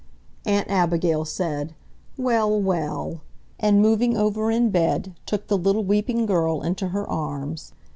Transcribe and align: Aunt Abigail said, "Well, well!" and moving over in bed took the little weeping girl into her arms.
Aunt 0.47 0.67
Abigail 0.67 1.25
said, 1.25 1.75
"Well, 2.17 2.59
well!" 2.59 3.21
and 3.59 3.83
moving 3.83 4.17
over 4.17 4.49
in 4.49 4.71
bed 4.71 5.13
took 5.27 5.45
the 5.45 5.59
little 5.59 5.83
weeping 5.83 6.25
girl 6.25 6.63
into 6.63 6.87
her 6.87 7.07
arms. 7.07 7.73